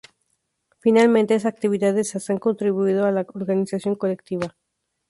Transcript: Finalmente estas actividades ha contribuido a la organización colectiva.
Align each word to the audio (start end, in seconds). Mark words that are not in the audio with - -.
Finalmente 0.79 1.35
estas 1.35 1.53
actividades 1.53 2.15
ha 2.15 2.39
contribuido 2.39 3.05
a 3.05 3.11
la 3.11 3.21
organización 3.35 3.93
colectiva. 3.93 4.55